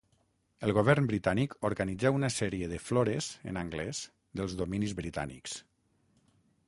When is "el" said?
0.67-0.71